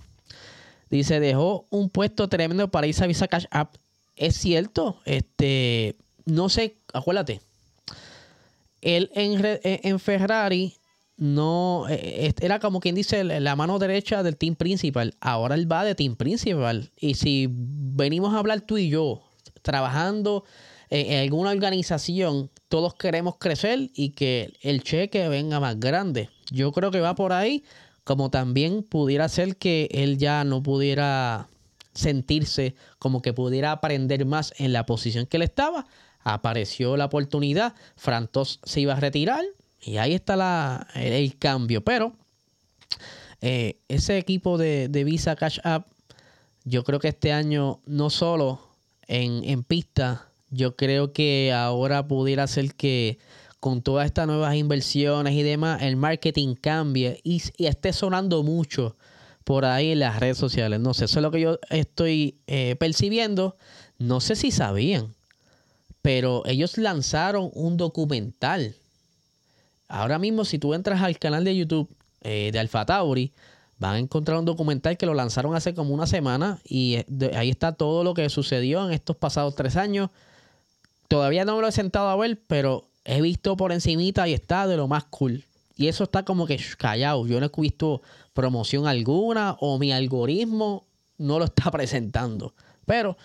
Dice, 0.90 1.20
dejó 1.20 1.66
un 1.70 1.90
puesto 1.90 2.28
tremendo 2.28 2.70
para 2.70 2.88
irse 2.88 3.04
a 3.04 3.08
Visa 3.08 3.28
Cash 3.28 3.46
App. 3.52 3.76
Es 4.18 4.36
cierto, 4.36 5.00
este, 5.06 5.96
no 6.26 6.50
sé, 6.50 6.76
acuérdate. 6.94 7.40
Él 8.82 9.10
en, 9.14 10.00
Ferrari 10.00 10.76
no 11.22 11.86
eh, 11.88 12.34
era 12.42 12.60
como 12.60 12.80
quien 12.80 12.96
dice 12.96 13.24
la 13.24 13.56
mano 13.56 13.78
derecha 13.78 14.24
del 14.24 14.38
team 14.38 14.56
principal. 14.56 15.14
Ahora 15.22 15.54
él 15.54 15.72
va 15.72 15.86
de 15.86 15.94
team 15.94 16.16
principal. 16.16 16.90
Y 17.00 17.14
si 17.14 17.48
venimos 17.52 18.34
a 18.34 18.40
hablar 18.40 18.62
tú 18.62 18.80
y 18.80 18.90
yo, 18.90 19.22
trabajando 19.62 20.44
en 20.90 21.20
alguna 21.20 21.52
organización, 21.52 22.50
todos 22.70 22.96
queremos 22.96 23.36
crecer 23.38 23.92
y 23.94 24.10
que 24.10 24.52
el 24.62 24.82
cheque 24.82 25.30
venga 25.30 25.60
más 25.60 25.80
grande. 25.80 26.30
Yo 26.50 26.72
creo 26.72 26.90
que 26.90 27.02
va 27.02 27.14
por 27.14 27.34
ahí, 27.34 27.64
como 28.04 28.32
también 28.32 28.82
pudiera 28.82 29.30
ser 29.30 29.58
que 29.58 29.90
él 29.92 30.18
ya 30.18 30.44
no 30.44 30.64
pudiera 30.64 31.50
sentirse 31.94 32.74
como 32.98 33.22
que 33.22 33.32
pudiera 33.32 33.74
aprender 33.74 34.26
más 34.26 34.56
en 34.58 34.74
la 34.74 34.88
posición 34.88 35.28
que 35.28 35.38
él 35.38 35.44
estaba. 35.44 35.86
Apareció 36.24 36.98
la 36.98 37.06
oportunidad, 37.06 37.76
Frantos 37.96 38.60
se 38.64 38.82
iba 38.82 38.94
a 38.94 39.00
retirar 39.00 39.46
y 39.82 39.98
ahí 39.98 40.14
está 40.14 40.36
la, 40.36 40.88
el, 40.96 41.38
cambio. 41.38 41.84
Pero 41.84 42.14
eh, 43.42 43.78
ese 43.88 44.18
equipo 44.18 44.58
de, 44.58 44.88
Visa 45.06 45.36
Cash 45.36 45.60
App, 45.64 45.88
yo 46.64 46.84
creo 46.84 47.00
que 47.00 47.10
este 47.10 47.34
año 47.34 47.80
no 47.86 48.10
solo 48.10 48.62
en, 49.08 49.44
en 49.44 49.64
pista, 49.64 50.28
yo 50.50 50.76
creo 50.76 51.14
que 51.14 51.52
ahora 51.54 52.08
pudiera 52.08 52.46
ser 52.48 52.76
que 52.76 53.18
con 53.62 53.84
todas 53.84 54.08
estas 54.08 54.26
nuevas 54.26 54.56
inversiones 54.56 55.36
y 55.36 55.44
demás, 55.44 55.84
el 55.84 55.96
marketing 55.96 56.56
cambie 56.56 57.22
y, 57.24 57.42
esté 57.60 57.94
sonando 57.94 58.42
mucho 58.42 58.98
por 59.44 59.66
ahí 59.66 59.92
en 59.92 60.00
las 60.00 60.20
redes 60.20 60.40
sociales. 60.40 60.80
No 60.80 60.96
sé, 60.96 61.06
eso 61.06 61.20
es 61.20 61.24
lo 61.24 61.30
que 61.30 61.42
yo 61.42 61.60
estoy 61.70 62.40
eh, 62.48 62.76
percibiendo. 62.80 63.56
No 64.00 64.20
sé 64.20 64.36
si 64.36 64.50
sabían, 64.50 65.14
pero 66.02 66.42
ellos 66.48 66.80
lanzaron 66.80 67.52
un 67.54 67.78
documental. 67.78 68.76
Ahora 69.92 70.20
mismo, 70.20 70.46
si 70.46 70.58
tú 70.58 70.74
entras 70.74 71.02
al 71.02 71.20
canal 71.20 71.44
de 71.44 71.54
YouTube 71.54 71.90
eh, 72.22 72.50
de 72.54 72.60
Alfa 72.60 72.86
Tauri, 72.86 73.34
van 73.78 73.96
a 73.96 74.00
encontrar 74.00 74.38
un 74.38 74.46
documental 74.46 74.98
que 74.98 75.06
lo 75.06 75.14
lanzaron 75.14 75.54
hace 75.54 75.74
como 75.74 75.94
una 75.94 76.08
semana 76.08 76.60
y 76.64 76.96
eh, 76.96 77.32
ahí 77.36 77.50
está 77.50 77.74
todo 77.74 78.06
lo 78.06 78.14
que 78.14 78.30
sucedió 78.30 78.86
en 78.86 78.94
estos 78.94 79.18
pasados 79.18 79.54
tres 79.56 79.76
años. 79.76 80.10
Todavía 81.10 81.44
no 81.44 81.58
me 81.58 81.62
lo 81.62 81.68
he 81.68 81.74
sentado 81.74 82.08
a 82.08 82.16
ver, 82.16 82.40
pero 82.48 82.88
he 83.04 83.22
visto 83.22 83.58
por 83.58 83.74
encimita 83.74 84.30
y 84.30 84.34
está 84.34 84.66
de 84.66 84.78
lo 84.78 84.88
más 84.88 85.04
cool. 85.06 85.44
Y 85.76 85.90
eso 85.90 86.06
está 86.06 86.24
como 86.24 86.48
que 86.48 86.58
callado. 86.78 87.28
Yo 87.28 87.42
no 87.42 87.48
he 87.48 87.62
visto 87.62 88.02
promoción 88.34 88.88
alguna 88.88 89.58
o 89.60 89.78
mi 89.78 89.92
algoritmo 89.92 90.86
no 91.18 91.38
lo 91.38 91.46
está 91.46 91.70
presentando. 91.72 92.54
Pero 92.86 93.18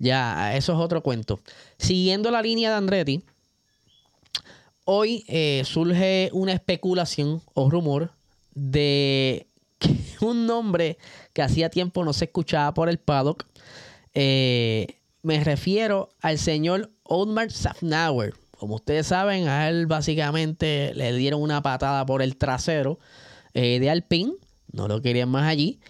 ya, 0.00 0.56
eso 0.56 0.72
es 0.72 0.78
otro 0.80 1.00
cuento. 1.00 1.38
Siguiendo 1.78 2.32
la 2.32 2.42
línea 2.42 2.70
de 2.70 2.76
Andretti, 2.76 3.22
hoy 4.90 5.22
eh, 5.28 5.64
surge 5.66 6.30
una 6.32 6.54
especulación 6.54 7.42
o 7.52 7.68
rumor 7.68 8.10
de 8.54 9.46
un 10.22 10.46
nombre 10.46 10.96
que 11.34 11.42
hacía 11.42 11.68
tiempo 11.68 12.06
no 12.06 12.14
se 12.14 12.24
escuchaba 12.24 12.72
por 12.72 12.88
el 12.88 12.96
paddock. 12.96 13.44
Eh, 14.14 14.86
me 15.22 15.44
refiero 15.44 16.08
al 16.22 16.38
señor 16.38 16.90
Otmar 17.02 17.52
Safnauer. 17.52 18.32
Como 18.56 18.76
ustedes 18.76 19.08
saben, 19.08 19.46
a 19.46 19.68
él 19.68 19.86
básicamente 19.86 20.94
le 20.94 21.12
dieron 21.12 21.42
una 21.42 21.60
patada 21.60 22.06
por 22.06 22.22
el 22.22 22.36
trasero 22.36 22.98
eh, 23.52 23.80
de 23.80 23.90
Alpine. 23.90 24.32
No 24.72 24.88
lo 24.88 25.02
querían 25.02 25.28
más 25.28 25.46
allí. 25.46 25.80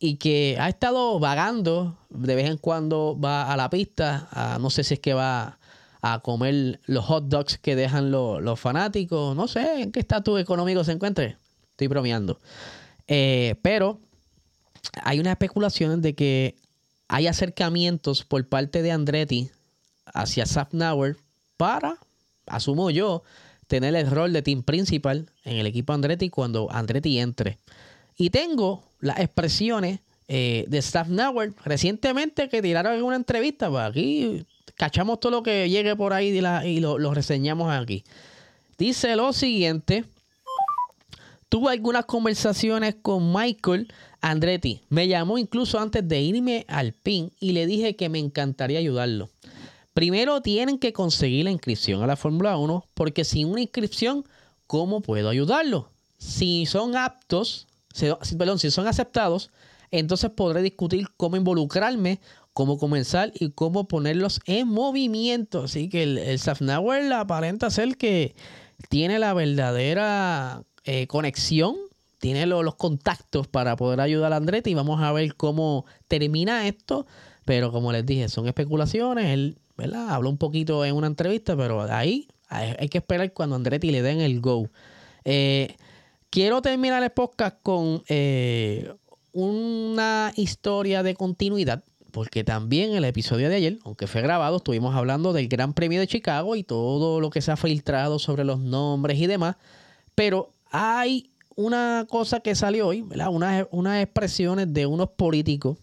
Y 0.00 0.16
que 0.16 0.56
ha 0.58 0.68
estado 0.68 1.20
vagando. 1.20 1.96
De 2.10 2.34
vez 2.34 2.50
en 2.50 2.56
cuando 2.56 3.16
va 3.18 3.52
a 3.52 3.56
la 3.56 3.70
pista. 3.70 4.58
no 4.60 4.68
sé 4.68 4.82
si 4.82 4.94
es 4.94 5.00
que 5.00 5.14
va 5.14 5.57
a 6.00 6.20
comer 6.20 6.80
los 6.86 7.04
hot 7.04 7.24
dogs 7.24 7.58
que 7.58 7.76
dejan 7.76 8.10
los, 8.10 8.60
fanáticos. 8.60 9.34
No 9.36 9.48
sé 9.48 9.82
en 9.82 9.92
qué 9.92 10.00
estatus 10.00 10.40
económico 10.40 10.84
se 10.84 10.92
encuentre. 10.92 11.36
Estoy 11.70 11.86
bromeando. 11.86 12.38
Eh, 13.06 13.56
pero 13.62 14.00
hay 15.02 15.18
unas 15.20 15.32
especulaciones 15.32 16.02
de 16.02 16.14
que 16.14 16.56
hay 17.08 17.26
acercamientos 17.26 18.24
por 18.24 18.46
parte 18.48 18.82
de 18.82 18.92
Andretti 18.92 19.50
hacia 20.06 20.46
Safnauer 20.46 21.16
para, 21.56 21.98
asumo 22.46 22.90
yo, 22.90 23.22
tener 23.66 23.94
el 23.94 24.10
rol 24.10 24.32
de 24.32 24.42
team 24.42 24.62
principal 24.62 25.30
en 25.44 25.56
el 25.56 25.66
equipo 25.66 25.92
Andretti 25.92 26.30
cuando 26.30 26.70
Andretti 26.70 27.18
entre. 27.18 27.58
Y 28.16 28.30
tengo 28.30 28.82
las 29.00 29.20
expresiones 29.20 30.00
eh, 30.26 30.64
de 30.68 30.82
Safnauer 30.82 31.54
recientemente 31.64 32.48
que 32.48 32.62
tiraron 32.62 32.94
en 32.94 33.02
una 33.02 33.16
entrevista. 33.16 33.70
Pues 33.70 33.84
aquí 33.84 34.46
cachamos 34.78 35.20
todo 35.20 35.32
lo 35.32 35.42
que 35.42 35.68
llegue 35.68 35.94
por 35.96 36.14
ahí 36.14 36.28
y, 36.28 36.80
lo, 36.80 36.98
lo 36.98 37.12
reseñamos 37.12 37.70
aquí. 37.70 38.04
Dice 38.78 39.16
lo 39.16 39.32
siguiente. 39.34 40.04
Tuve 41.48 41.72
algunas 41.72 42.04
conversaciones 42.04 42.94
con 43.00 43.32
Michael 43.32 43.92
Andretti. 44.20 44.82
Me 44.88 45.08
llamó 45.08 45.36
incluso 45.36 45.78
antes 45.78 46.06
de 46.06 46.20
irme 46.20 46.64
al 46.68 46.92
PIN 46.92 47.32
y 47.40 47.52
le 47.52 47.66
dije 47.66 47.96
que 47.96 48.08
me 48.08 48.18
encantaría 48.18 48.78
ayudarlo. 48.78 49.30
Primero 49.94 50.42
tienen 50.42 50.78
que 50.78 50.92
conseguir 50.92 51.44
la 51.44 51.50
inscripción 51.50 52.02
a 52.02 52.06
la 52.06 52.16
Fórmula 52.16 52.56
1 52.56 52.84
porque 52.94 53.24
sin 53.24 53.48
una 53.48 53.62
inscripción, 53.62 54.24
¿cómo 54.66 55.00
puedo 55.00 55.28
ayudarlo? 55.28 55.90
Si 56.18 56.66
son 56.66 56.96
aptos, 56.96 57.66
perdón, 58.36 58.60
si 58.60 58.70
son 58.70 58.86
aceptados, 58.86 59.50
entonces 59.90 60.30
podré 60.30 60.62
discutir 60.62 61.08
cómo 61.16 61.36
involucrarme, 61.36 62.20
cómo 62.58 62.76
comenzar 62.76 63.30
y 63.38 63.50
cómo 63.52 63.86
ponerlos 63.86 64.40
en 64.44 64.66
movimiento. 64.66 65.62
Así 65.62 65.88
que 65.88 66.02
el, 66.02 66.18
el 66.18 66.40
Safnauer 66.40 67.12
aparenta 67.12 67.70
ser 67.70 67.96
que 67.96 68.34
tiene 68.88 69.20
la 69.20 69.32
verdadera 69.32 70.64
eh, 70.82 71.06
conexión, 71.06 71.76
tiene 72.18 72.46
los 72.46 72.74
contactos 72.74 73.46
para 73.46 73.76
poder 73.76 74.00
ayudar 74.00 74.32
a 74.32 74.38
Andretti 74.38 74.70
y 74.70 74.74
vamos 74.74 75.00
a 75.00 75.12
ver 75.12 75.36
cómo 75.36 75.86
termina 76.08 76.66
esto. 76.66 77.06
Pero 77.44 77.70
como 77.70 77.92
les 77.92 78.04
dije, 78.04 78.28
son 78.28 78.48
especulaciones. 78.48 79.26
Él 79.26 79.56
habló 79.94 80.28
un 80.28 80.36
poquito 80.38 80.84
en 80.84 80.96
una 80.96 81.06
entrevista, 81.06 81.56
pero 81.56 81.82
ahí 81.82 82.26
hay, 82.48 82.88
que 82.88 82.98
esperar 82.98 83.32
cuando 83.32 83.54
Andretti 83.54 83.92
le 83.92 84.02
den 84.02 84.20
el 84.20 84.40
go. 84.40 84.68
Eh, 85.24 85.76
quiero 86.28 86.60
terminar 86.60 87.04
el 87.04 87.10
podcast 87.10 87.56
con 87.62 88.02
eh, 88.08 88.92
una 89.30 90.32
historia 90.34 91.04
de 91.04 91.14
continuidad 91.14 91.84
porque 92.10 92.44
también 92.44 92.94
el 92.94 93.04
episodio 93.04 93.48
de 93.48 93.56
ayer, 93.56 93.78
aunque 93.84 94.06
fue 94.06 94.22
grabado, 94.22 94.56
estuvimos 94.56 94.94
hablando 94.94 95.32
del 95.32 95.48
Gran 95.48 95.74
Premio 95.74 96.00
de 96.00 96.06
Chicago 96.06 96.56
y 96.56 96.62
todo 96.62 97.20
lo 97.20 97.30
que 97.30 97.42
se 97.42 97.50
ha 97.50 97.56
filtrado 97.56 98.18
sobre 98.18 98.44
los 98.44 98.58
nombres 98.58 99.18
y 99.18 99.26
demás, 99.26 99.56
pero 100.14 100.50
hay 100.70 101.30
una 101.54 102.06
cosa 102.08 102.40
que 102.40 102.54
salió 102.54 102.88
hoy, 102.88 103.02
¿verdad? 103.02 103.28
Unas, 103.70 104.02
expresiones 104.02 104.72
de 104.72 104.86
unos 104.86 105.10
políticos 105.10 105.76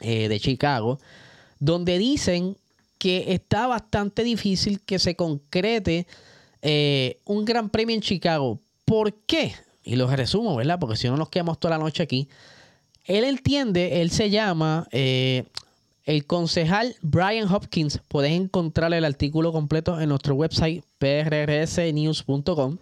eh, 0.00 0.28
de 0.28 0.40
Chicago, 0.40 0.98
donde 1.58 1.98
dicen 1.98 2.56
que 2.98 3.32
está 3.32 3.66
bastante 3.66 4.24
difícil 4.24 4.80
que 4.80 4.98
se 4.98 5.16
concrete 5.16 6.06
eh, 6.62 7.18
un 7.24 7.44
gran 7.44 7.68
premio 7.68 7.94
en 7.94 8.00
Chicago. 8.00 8.60
¿Por 8.84 9.12
qué? 9.12 9.54
Y 9.82 9.96
lo 9.96 10.08
resumo, 10.08 10.56
¿verdad? 10.56 10.78
Porque 10.78 10.96
si 10.96 11.08
no 11.08 11.16
nos 11.16 11.28
quedamos 11.28 11.58
toda 11.58 11.76
la 11.76 11.84
noche 11.84 12.02
aquí. 12.02 12.28
Él 13.06 13.24
entiende, 13.24 14.02
él 14.02 14.10
se 14.10 14.30
llama 14.30 14.88
eh, 14.90 15.44
el 16.04 16.26
concejal 16.26 16.96
Brian 17.02 17.52
Hopkins. 17.52 18.00
Puedes 18.08 18.32
encontrar 18.32 18.92
el 18.92 19.04
artículo 19.04 19.52
completo 19.52 20.00
en 20.00 20.08
nuestro 20.08 20.34
website 20.34 20.84
prrsnews.com. 20.98 22.78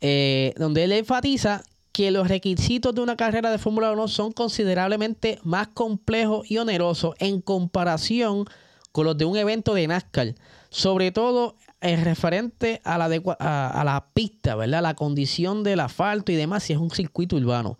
Eh, 0.00 0.54
donde 0.56 0.84
él 0.84 0.92
enfatiza 0.92 1.62
que 1.92 2.10
los 2.10 2.28
requisitos 2.28 2.94
de 2.94 3.02
una 3.02 3.16
carrera 3.16 3.50
de 3.50 3.58
Fórmula 3.58 3.92
1 3.92 4.08
son 4.08 4.32
considerablemente 4.32 5.38
más 5.42 5.68
complejos 5.68 6.50
y 6.50 6.56
onerosos 6.58 7.14
en 7.18 7.42
comparación 7.42 8.46
con 8.92 9.04
los 9.04 9.18
de 9.18 9.24
un 9.24 9.36
evento 9.36 9.74
de 9.74 9.86
NASCAR, 9.86 10.34
sobre 10.70 11.12
todo 11.12 11.56
en 11.80 12.04
referente 12.04 12.80
a 12.84 12.98
la, 12.98 13.06
a, 13.38 13.84
la 13.84 14.06
pista, 14.14 14.54
¿verdad? 14.56 14.82
La 14.82 14.94
condición 14.94 15.62
del 15.62 15.80
asfalto 15.80 16.32
y 16.32 16.36
demás, 16.36 16.64
si 16.64 16.72
es 16.72 16.78
un 16.78 16.90
circuito 16.90 17.36
urbano. 17.36 17.78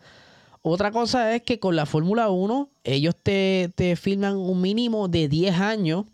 Otra 0.62 0.90
cosa 0.90 1.34
es 1.34 1.42
que 1.42 1.58
con 1.58 1.74
la 1.74 1.86
Fórmula 1.86 2.28
1 2.28 2.68
ellos 2.84 3.14
te, 3.22 3.70
te 3.74 3.96
firman 3.96 4.36
un 4.36 4.60
mínimo 4.60 5.08
de 5.08 5.28
10 5.28 5.58
años 5.58 6.04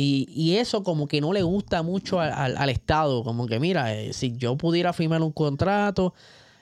y, 0.00 0.56
eso 0.56 0.84
como 0.84 1.08
que 1.08 1.20
no 1.20 1.32
le 1.32 1.42
gusta 1.42 1.82
mucho 1.82 2.20
al, 2.20 2.68
Estado, 2.68 3.24
como 3.24 3.48
que 3.48 3.58
mira, 3.58 3.94
eh, 3.94 4.12
si 4.12 4.36
yo 4.36 4.56
pudiera 4.56 4.92
firmar 4.92 5.22
un 5.22 5.32
contrato 5.32 6.14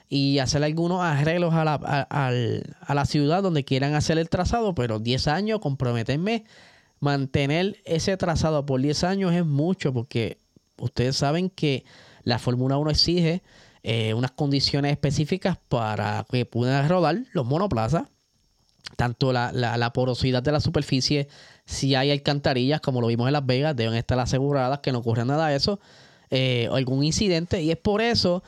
y 0.09 0.39
hacer 0.39 0.63
algunos 0.63 1.03
arreglos 1.03 1.53
a 1.53 1.63
la, 1.63 1.75
a, 1.75 2.93
la 2.95 3.05
ciudad 3.05 3.43
donde 3.43 3.63
quieran 3.63 3.93
hacer 3.93 4.17
el 4.17 4.29
trazado, 4.29 4.73
pero 4.73 4.97
10 4.97 5.27
años, 5.27 5.59
comprometerme, 5.59 6.45
mantener 6.99 7.77
ese 7.85 8.17
trazado 8.17 8.65
por 8.65 8.81
10 8.81 9.03
años 9.03 9.33
es 9.33 9.45
mucho, 9.45 9.93
porque 9.93 10.39
ustedes 10.77 11.15
saben 11.17 11.51
que 11.51 11.85
la 12.23 12.39
Fórmula 12.39 12.77
1 12.77 12.89
exige 12.89 13.43
eh, 13.89 14.13
unas 14.13 14.31
condiciones 14.31 14.91
específicas 14.91 15.57
para 15.69 16.25
que 16.29 16.45
puedan 16.45 16.89
rodar 16.89 17.19
los 17.31 17.45
monoplazas, 17.45 18.03
tanto 18.97 19.31
la, 19.31 19.53
la 19.53 19.93
porosidad 19.93 20.43
de 20.43 20.51
la 20.51 20.59
superficie, 20.59 21.29
si 21.63 21.95
hay 21.95 22.11
alcantarillas, 22.11 22.81
como 22.81 22.99
lo 22.99 23.07
vimos 23.07 23.27
en 23.27 23.33
Las 23.33 23.45
Vegas, 23.45 23.77
deben 23.77 23.93
estar 23.93 24.19
aseguradas 24.19 24.79
que 24.79 24.91
no 24.91 24.97
ocurra 24.99 25.23
nada 25.23 25.47
de 25.47 25.55
eso, 25.55 25.79
eh, 26.29 26.67
algún 26.69 27.01
incidente. 27.05 27.61
Y 27.61 27.71
es 27.71 27.77
por 27.77 28.01
eso 28.01 28.43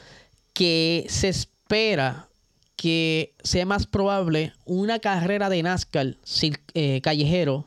que 0.51 1.05
se 1.07 1.29
espera 1.29 2.27
que 2.75 3.33
sea 3.41 3.65
más 3.65 3.87
probable 3.87 4.51
una 4.65 4.99
carrera 4.99 5.47
de 5.47 5.63
NASCAR 5.63 6.17
eh, 6.73 6.99
callejero 7.01 7.63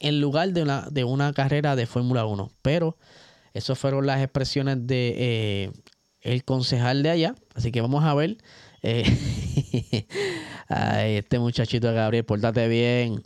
en 0.00 0.20
lugar 0.20 0.52
de 0.52 0.62
una, 0.62 0.88
de 0.90 1.04
una 1.04 1.32
carrera 1.32 1.76
de 1.76 1.86
Fórmula 1.86 2.26
1. 2.26 2.50
Pero 2.62 2.96
esas 3.54 3.78
fueron 3.78 4.06
las 4.06 4.20
expresiones 4.20 4.88
de 4.88 5.14
eh, 5.16 5.72
el 6.22 6.44
concejal 6.44 7.02
de 7.02 7.10
allá. 7.10 7.34
Así 7.54 7.72
que 7.72 7.80
vamos 7.80 8.04
a 8.04 8.14
ver. 8.14 8.36
este 8.82 10.06
muchachito 11.38 11.92
Gabriel, 11.92 12.24
portate 12.24 12.68
bien. 12.68 13.22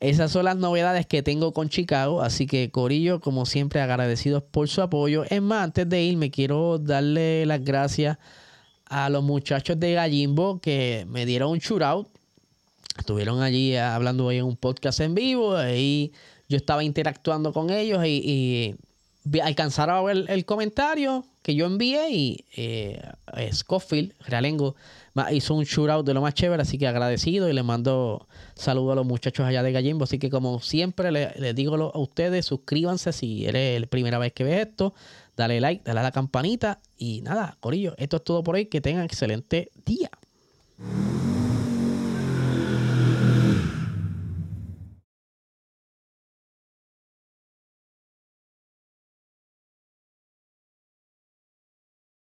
Esas 0.00 0.32
son 0.32 0.46
las 0.46 0.56
novedades 0.56 1.06
que 1.06 1.22
tengo 1.22 1.52
con 1.52 1.68
Chicago. 1.68 2.22
Así 2.22 2.46
que, 2.46 2.70
Corillo, 2.70 3.20
como 3.20 3.44
siempre, 3.44 3.82
agradecidos 3.82 4.42
por 4.42 4.68
su 4.68 4.80
apoyo. 4.80 5.24
Es 5.28 5.42
más, 5.42 5.64
antes 5.64 5.88
de 5.88 6.02
irme, 6.02 6.30
quiero 6.30 6.78
darle 6.78 7.44
las 7.44 7.62
gracias 7.62 8.16
a 8.86 9.10
los 9.10 9.22
muchachos 9.22 9.78
de 9.78 9.92
Gallimbo 9.92 10.58
que 10.60 11.06
me 11.08 11.26
dieron 11.26 11.50
un 11.50 11.58
shootout. 11.58 12.08
Estuvieron 12.98 13.42
allí 13.42 13.76
hablando 13.76 14.32
en 14.32 14.44
un 14.44 14.56
podcast 14.56 15.00
en 15.00 15.14
vivo. 15.14 15.54
Ahí 15.54 16.12
yo 16.48 16.56
estaba 16.56 16.82
interactuando 16.82 17.52
con 17.52 17.70
ellos 17.70 18.04
y, 18.04 18.74
alcanzaron 19.42 19.96
a 19.96 20.02
ver 20.02 20.24
el, 20.28 20.44
comentario 20.44 21.24
que 21.42 21.54
yo 21.54 21.66
envié 21.66 22.10
y 22.10 22.44
eh, 22.56 23.02
Scofield, 23.52 24.14
Realengo, 24.20 24.76
hizo 25.32 25.54
un 25.54 25.64
shootout 25.64 26.06
de 26.06 26.14
lo 26.14 26.22
más 26.22 26.34
chévere, 26.34 26.62
así 26.62 26.78
que 26.78 26.86
agradecido 26.86 27.48
y 27.48 27.52
le 27.52 27.62
mando 27.62 28.26
saludos 28.54 28.92
a 28.92 28.94
los 28.96 29.06
muchachos 29.06 29.46
allá 29.46 29.62
de 29.62 29.72
Gallimbo. 29.72 30.04
Así 30.04 30.18
que 30.18 30.30
como 30.30 30.60
siempre 30.60 31.12
les, 31.12 31.54
digo 31.54 31.92
a 31.94 31.98
ustedes, 31.98 32.46
suscríbanse 32.46 33.12
si 33.12 33.46
eres 33.46 33.80
la 33.80 33.86
primera 33.86 34.18
vez 34.18 34.32
que 34.32 34.44
ves 34.44 34.66
esto, 34.66 34.94
dale 35.36 35.60
like, 35.60 35.82
dale 35.84 36.00
a 36.00 36.02
la 36.04 36.12
campanita 36.12 36.80
y 36.96 37.20
nada, 37.22 37.56
Corillo, 37.60 37.94
esto 37.98 38.16
es 38.16 38.24
todo 38.24 38.42
por 38.42 38.54
hoy, 38.54 38.66
que 38.66 38.80
tengan 38.80 39.04
excelente 39.04 39.70
día. 39.84 40.10